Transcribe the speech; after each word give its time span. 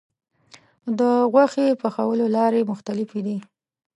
د 0.99 1.01
غوښې 1.31 1.67
پخولو 1.81 2.25
لارې 2.35 2.67
مختلفې 2.71 3.19
دي. 3.27 3.37